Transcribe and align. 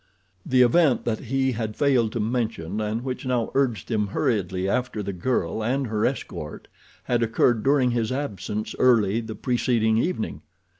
The 0.43 0.63
event 0.63 1.05
that 1.05 1.19
he 1.25 1.51
had 1.51 1.75
failed 1.75 2.11
to 2.13 2.19
mention 2.19 2.81
and 2.81 3.03
which 3.03 3.23
now 3.23 3.51
urged 3.53 3.91
him 3.91 4.07
hurriedly 4.07 4.67
after 4.67 5.03
the 5.03 5.13
girl 5.13 5.63
and 5.63 5.85
her 5.85 6.07
escort 6.07 6.67
had 7.03 7.21
occurred 7.21 7.61
during 7.61 7.91
his 7.91 8.11
absence 8.11 8.73
early 8.79 9.21
the 9.21 9.35
preceding 9.35 9.99
evening. 9.99 10.41